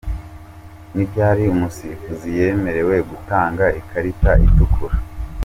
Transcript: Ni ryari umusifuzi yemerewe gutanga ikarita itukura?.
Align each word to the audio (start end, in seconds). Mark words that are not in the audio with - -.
Ni 0.93 1.03
ryari 1.09 1.43
umusifuzi 1.53 2.27
yemerewe 2.37 2.95
gutanga 3.09 3.65
ikarita 3.79 4.31
itukura?. 4.47 4.95